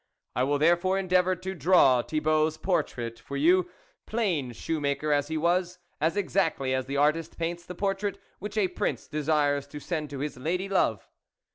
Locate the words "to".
1.35-1.53, 9.67-9.79, 10.09-10.17